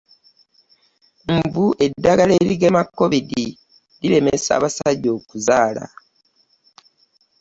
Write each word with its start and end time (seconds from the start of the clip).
Mbu 1.37 1.65
eddagala 1.85 2.33
erigema 2.41 2.81
Covid 2.97 3.29
liremesa 4.01 4.51
abasajja 4.57 5.09
okuzaala. 5.17 5.85